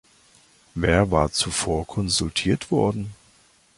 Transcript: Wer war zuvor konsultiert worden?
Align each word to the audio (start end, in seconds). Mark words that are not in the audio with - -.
Wer 0.73 1.11
war 1.11 1.31
zuvor 1.31 1.85
konsultiert 1.85 2.71
worden? 2.71 3.13